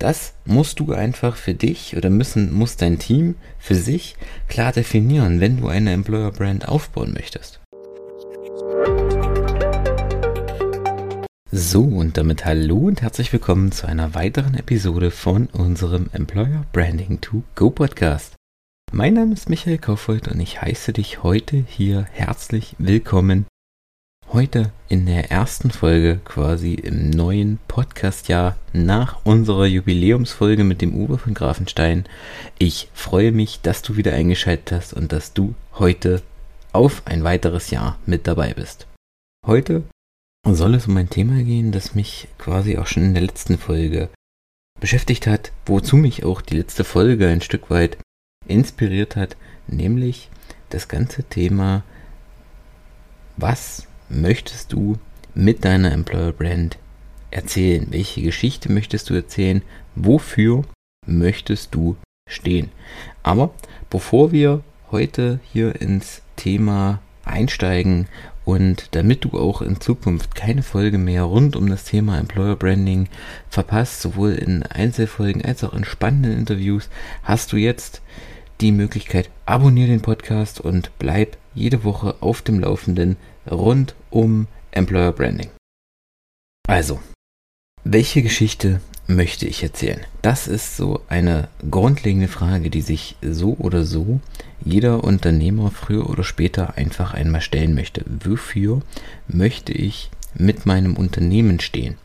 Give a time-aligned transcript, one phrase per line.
[0.00, 4.16] das musst du einfach für dich oder müssen, muss dein Team für sich
[4.48, 7.60] klar definieren, wenn du eine Employer Brand aufbauen möchtest.
[11.52, 17.20] So, und damit hallo und herzlich willkommen zu einer weiteren Episode von unserem Employer Branding
[17.20, 18.34] to Go Podcast.
[18.92, 23.46] Mein Name ist Michael Kaufhold und ich heiße dich heute hier herzlich willkommen
[24.32, 31.18] Heute in der ersten Folge quasi im neuen Podcast-Jahr nach unserer Jubiläumsfolge mit dem Uwe
[31.18, 32.04] von Grafenstein.
[32.56, 36.22] Ich freue mich, dass du wieder eingeschaltet hast und dass du heute
[36.72, 38.86] auf ein weiteres Jahr mit dabei bist.
[39.44, 39.82] Heute
[40.46, 44.10] soll es um ein Thema gehen, das mich quasi auch schon in der letzten Folge
[44.78, 47.98] beschäftigt hat, wozu mich auch die letzte Folge ein Stück weit
[48.46, 50.30] inspiriert hat, nämlich
[50.68, 51.82] das ganze Thema,
[53.36, 54.98] was möchtest du
[55.34, 56.78] mit deiner Employer Brand
[57.30, 57.86] erzählen?
[57.90, 59.62] Welche Geschichte möchtest du erzählen?
[59.94, 60.64] Wofür
[61.06, 61.96] möchtest du
[62.28, 62.70] stehen?
[63.22, 63.54] Aber
[63.88, 68.08] bevor wir heute hier ins Thema einsteigen
[68.44, 73.08] und damit du auch in Zukunft keine Folge mehr rund um das Thema Employer Branding
[73.48, 76.88] verpasst, sowohl in Einzelfolgen als auch in spannenden Interviews,
[77.22, 78.02] hast du jetzt
[78.60, 83.16] die Möglichkeit, abonniere den Podcast und bleib jede Woche auf dem Laufenden
[83.50, 85.50] rund um Employer Branding.
[86.68, 87.00] Also,
[87.84, 90.06] welche Geschichte möchte ich erzählen?
[90.22, 94.20] Das ist so eine grundlegende Frage, die sich so oder so
[94.64, 98.04] jeder Unternehmer früher oder später einfach einmal stellen möchte.
[98.06, 98.82] Wofür
[99.26, 101.96] möchte ich mit meinem Unternehmen stehen?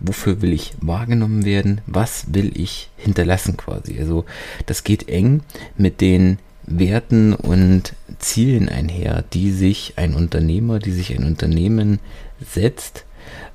[0.00, 1.80] Wofür will ich wahrgenommen werden?
[1.86, 3.98] Was will ich hinterlassen quasi?
[3.98, 4.24] Also
[4.66, 5.42] das geht eng
[5.76, 6.38] mit den
[6.70, 12.00] Werten und Zielen einher, die sich ein Unternehmer, die sich ein Unternehmen
[12.40, 13.04] setzt,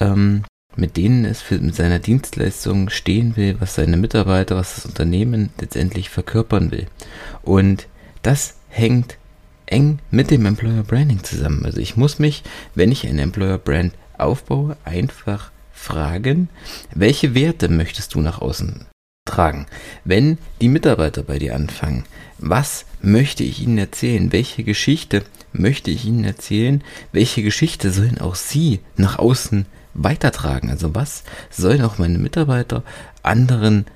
[0.00, 0.44] ähm,
[0.76, 5.50] mit denen es für, mit seiner Dienstleistung stehen will, was seine Mitarbeiter, was das Unternehmen
[5.60, 6.86] letztendlich verkörpern will.
[7.42, 7.86] Und
[8.22, 9.16] das hängt
[9.66, 11.64] eng mit dem Employer Branding zusammen.
[11.64, 12.42] Also ich muss mich,
[12.74, 16.48] wenn ich eine Employer Brand aufbaue, einfach fragen,
[16.94, 18.86] welche Werte möchtest du nach außen
[19.34, 19.66] tragen?
[20.04, 22.04] Wenn die Mitarbeiter bei dir anfangen,
[22.38, 24.32] was möchte ich ihnen erzählen?
[24.32, 26.82] Welche Geschichte möchte ich ihnen erzählen?
[27.12, 30.70] Welche Geschichte sollen auch sie nach außen weitertragen?
[30.70, 32.82] Also was sollen auch meine Mitarbeiter
[33.22, 33.86] anderen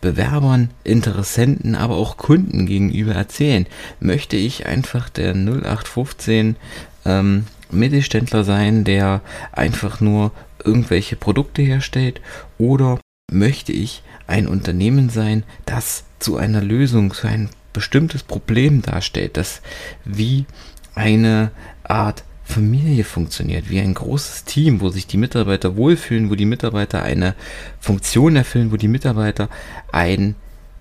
[0.00, 3.66] Bewerbern, Interessenten, aber auch Kunden gegenüber erzählen?
[3.98, 6.56] Möchte ich einfach der 0815
[7.04, 9.20] ähm, Mittelständler sein, der
[9.52, 10.32] einfach nur
[10.64, 12.20] irgendwelche Produkte herstellt?
[12.58, 12.98] Oder
[13.30, 19.62] möchte ich ein Unternehmen sein, das zu einer Lösung, zu einem bestimmtes Problem darstellt, das
[20.04, 20.46] wie
[20.94, 21.50] eine
[21.84, 27.02] Art Familie funktioniert, wie ein großes Team, wo sich die Mitarbeiter wohlfühlen, wo die Mitarbeiter
[27.02, 27.34] eine
[27.78, 29.48] Funktion erfüllen, wo die Mitarbeiter
[29.92, 30.34] ein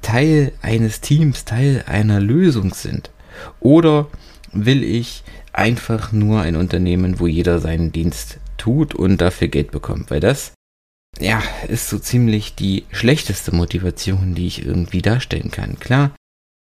[0.00, 3.10] Teil eines Teams, Teil einer Lösung sind.
[3.60, 4.08] Oder
[4.52, 5.22] will ich
[5.52, 10.10] einfach nur ein Unternehmen, wo jeder seinen Dienst tut und dafür Geld bekommt?
[10.10, 10.54] Weil das,
[11.18, 15.78] ja, ist so ziemlich die schlechteste Motivation, die ich irgendwie darstellen kann.
[15.78, 16.12] Klar,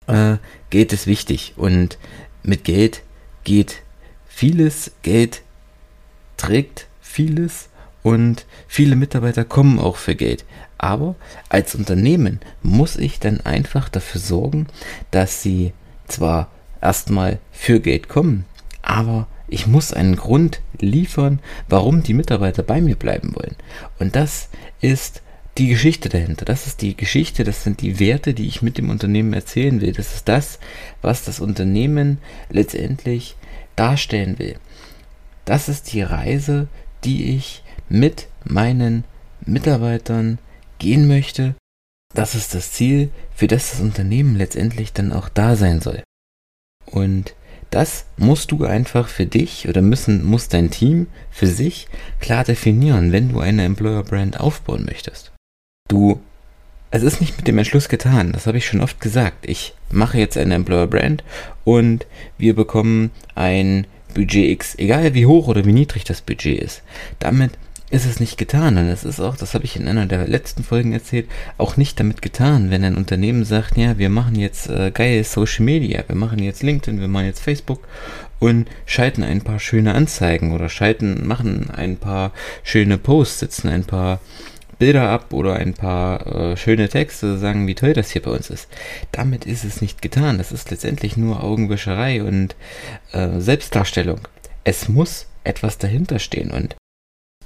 [0.06, 0.36] äh,
[0.70, 1.98] Geld ist wichtig und
[2.42, 3.02] mit Geld
[3.44, 3.82] geht
[4.26, 5.42] vieles, Geld
[6.36, 7.68] trägt vieles
[8.02, 10.44] und viele Mitarbeiter kommen auch für Geld.
[10.78, 11.16] Aber
[11.48, 14.68] als Unternehmen muss ich dann einfach dafür sorgen,
[15.10, 15.72] dass sie
[16.06, 16.50] zwar
[16.80, 18.44] erstmal für Geld kommen,
[18.82, 23.56] aber ich muss einen Grund liefern, warum die Mitarbeiter bei mir bleiben wollen.
[23.98, 24.48] Und das
[24.80, 25.22] ist
[25.56, 26.44] die Geschichte dahinter.
[26.44, 29.92] Das ist die Geschichte, das sind die Werte, die ich mit dem Unternehmen erzählen will.
[29.92, 30.58] Das ist das,
[31.02, 33.36] was das Unternehmen letztendlich
[33.74, 34.56] darstellen will.
[35.44, 36.68] Das ist die Reise,
[37.04, 39.04] die ich mit meinen
[39.44, 40.38] Mitarbeitern
[40.78, 41.54] gehen möchte.
[42.14, 46.02] Das ist das Ziel, für das das Unternehmen letztendlich dann auch da sein soll.
[46.86, 47.34] Und
[47.70, 51.88] das musst du einfach für dich oder müssen, muss dein Team für sich
[52.20, 55.32] klar definieren, wenn du eine Employer Brand aufbauen möchtest.
[55.88, 56.20] Du,
[56.90, 59.46] es ist nicht mit dem Entschluss getan, das habe ich schon oft gesagt.
[59.48, 61.22] Ich mache jetzt eine Employer Brand
[61.64, 62.06] und
[62.38, 66.82] wir bekommen ein Budget X, egal wie hoch oder wie niedrig das Budget ist.
[67.18, 67.52] Damit
[67.90, 68.76] ist es nicht getan.
[68.76, 71.98] Und es ist auch, das habe ich in einer der letzten Folgen erzählt, auch nicht
[71.98, 76.16] damit getan, wenn ein Unternehmen sagt, ja, wir machen jetzt äh, geile Social Media, wir
[76.16, 77.86] machen jetzt LinkedIn, wir machen jetzt Facebook
[78.38, 82.32] und schalten ein paar schöne Anzeigen oder schalten, machen ein paar
[82.62, 84.20] schöne Posts, setzen ein paar
[84.78, 88.48] Bilder ab oder ein paar äh, schöne Texte, sagen, wie toll das hier bei uns
[88.48, 88.68] ist.
[89.10, 90.38] Damit ist es nicht getan.
[90.38, 92.54] Das ist letztendlich nur Augenwischerei und
[93.12, 94.20] äh, Selbstdarstellung.
[94.62, 96.76] Es muss etwas dahinter stehen und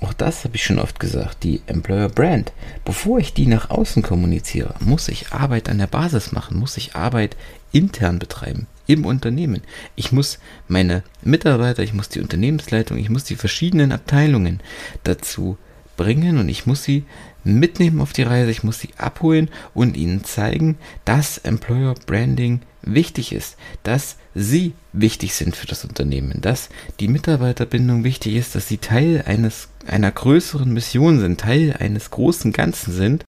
[0.03, 2.53] auch das habe ich schon oft gesagt, die Employer Brand.
[2.85, 6.95] Bevor ich die nach außen kommuniziere, muss ich Arbeit an der Basis machen, muss ich
[6.95, 7.37] Arbeit
[7.73, 9.63] intern betreiben, im Unternehmen.
[9.95, 10.39] Ich muss
[10.69, 14.61] meine Mitarbeiter, ich muss die Unternehmensleitung, ich muss die verschiedenen Abteilungen
[15.05, 15.57] dazu
[15.97, 17.05] bringen und ich muss sie
[17.45, 23.33] mitnehmen auf die Reise, ich muss sie abholen und ihnen zeigen, dass Employer Branding wichtig
[23.33, 26.69] ist, dass sie wichtig sind für das Unternehmen, dass
[27.01, 32.53] die Mitarbeiterbindung wichtig ist, dass sie Teil eines einer größeren Mission sind, Teil eines großen
[32.53, 33.25] Ganzen sind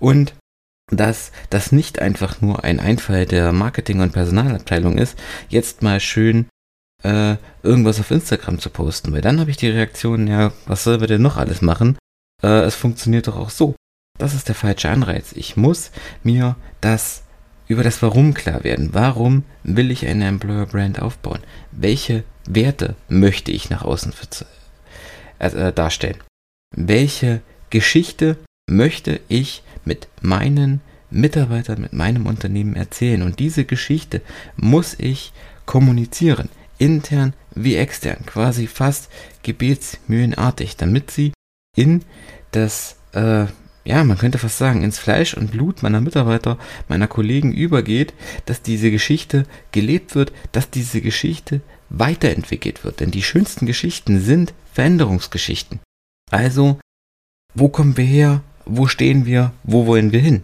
[0.00, 0.34] und
[0.90, 6.46] dass das nicht einfach nur ein Einfall der Marketing- und Personalabteilung ist, jetzt mal schön
[7.02, 11.00] äh, irgendwas auf Instagram zu posten, weil dann habe ich die Reaktion, ja, was soll
[11.00, 11.98] wir denn noch alles machen?
[12.46, 13.74] Äh, es funktioniert doch auch so.
[14.18, 15.32] Das ist der falsche Anreiz.
[15.32, 15.90] Ich muss
[16.22, 17.24] mir das
[17.66, 18.90] über das Warum klar werden.
[18.92, 21.40] Warum will ich eine Employer Brand aufbauen?
[21.72, 24.14] Welche Werte möchte ich nach außen
[25.40, 26.18] äh, darstellen?
[26.74, 27.40] Welche
[27.70, 28.36] Geschichte
[28.70, 33.22] möchte ich mit meinen Mitarbeitern, mit meinem Unternehmen erzählen?
[33.22, 34.22] Und diese Geschichte
[34.54, 35.32] muss ich
[35.66, 36.48] kommunizieren,
[36.78, 39.10] intern wie extern, quasi fast
[39.42, 41.32] gebetsmühlenartig, damit sie
[41.76, 42.02] in
[42.56, 43.46] das äh,
[43.86, 46.58] ja, man könnte fast sagen, ins Fleisch und Blut meiner Mitarbeiter,
[46.88, 48.14] meiner Kollegen übergeht,
[48.44, 52.98] dass diese Geschichte gelebt wird, dass diese Geschichte weiterentwickelt wird.
[52.98, 55.78] Denn die schönsten Geschichten sind Veränderungsgeschichten.
[56.32, 56.80] Also,
[57.54, 58.42] wo kommen wir her?
[58.64, 59.52] Wo stehen wir?
[59.62, 60.42] Wo wollen wir hin?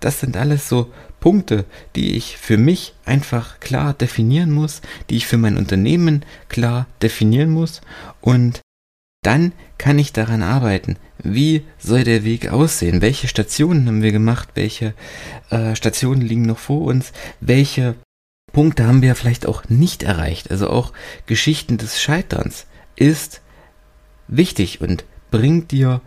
[0.00, 1.64] Das sind alles so Punkte,
[1.96, 4.80] die ich für mich einfach klar definieren muss,
[5.10, 7.80] die ich für mein Unternehmen klar definieren muss
[8.20, 8.60] und
[9.26, 10.96] dann kann ich daran arbeiten.
[11.18, 13.02] Wie soll der Weg aussehen?
[13.02, 14.50] Welche Stationen haben wir gemacht?
[14.54, 14.94] Welche
[15.50, 17.12] äh, Stationen liegen noch vor uns?
[17.40, 17.96] Welche
[18.52, 20.50] Punkte haben wir vielleicht auch nicht erreicht?
[20.50, 20.92] Also auch
[21.26, 23.42] Geschichten des Scheiterns ist
[24.28, 26.00] wichtig und bringt dir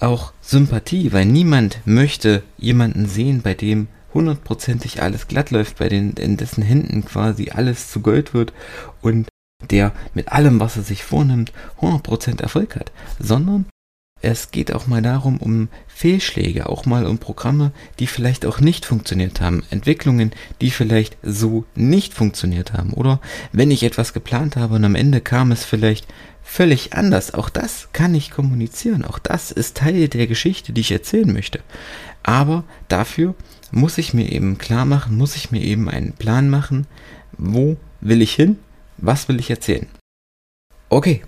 [0.00, 6.14] auch Sympathie, weil niemand möchte jemanden sehen, bei dem hundertprozentig alles glatt läuft, bei den,
[6.14, 8.52] in dessen Händen quasi alles zu Gold wird
[9.02, 9.28] und
[9.70, 13.66] der mit allem, was er sich vornimmt, 100% Erfolg hat, sondern
[14.22, 18.86] es geht auch mal darum, um Fehlschläge, auch mal um Programme, die vielleicht auch nicht
[18.86, 20.32] funktioniert haben, Entwicklungen,
[20.62, 22.92] die vielleicht so nicht funktioniert haben.
[22.94, 23.20] Oder
[23.52, 26.06] wenn ich etwas geplant habe und am Ende kam es vielleicht
[26.42, 27.34] völlig anders.
[27.34, 29.04] Auch das kann ich kommunizieren.
[29.04, 31.60] Auch das ist Teil der Geschichte, die ich erzählen möchte.
[32.22, 33.34] Aber dafür
[33.70, 36.86] muss ich mir eben klar machen, muss ich mir eben einen Plan machen,
[37.36, 38.58] wo will ich hin
[38.98, 39.86] was will ich erzählen?
[40.88, 41.22] Okay,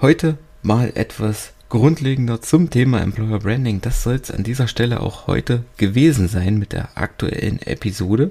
[0.00, 3.80] heute mal etwas grundlegender zum Thema Employer Branding.
[3.80, 8.30] Das soll es an dieser Stelle auch heute gewesen sein mit der aktuellen Episode.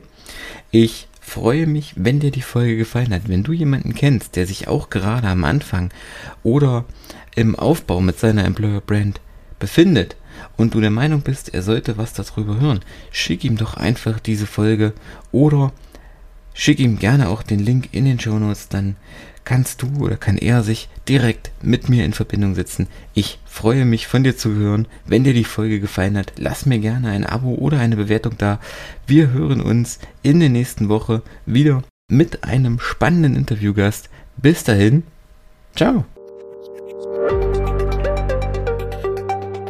[0.71, 3.27] Ich freue mich, wenn dir die Folge gefallen hat.
[3.27, 5.89] Wenn du jemanden kennst, der sich auch gerade am Anfang
[6.43, 6.85] oder
[7.35, 9.19] im Aufbau mit seiner Employer Brand
[9.59, 10.15] befindet
[10.57, 12.81] und du der Meinung bist, er sollte was darüber hören,
[13.11, 14.93] schick ihm doch einfach diese Folge
[15.31, 15.71] oder
[16.57, 18.95] Schick ihm gerne auch den Link in den Show Notes, dann
[19.43, 22.87] kannst du oder kann er sich direkt mit mir in Verbindung setzen.
[23.13, 24.87] Ich freue mich von dir zu hören.
[25.05, 28.59] Wenn dir die Folge gefallen hat, lass mir gerne ein Abo oder eine Bewertung da.
[29.05, 34.09] Wir hören uns in der nächsten Woche wieder mit einem spannenden Interviewgast.
[34.37, 35.03] Bis dahin,
[35.75, 36.05] ciao.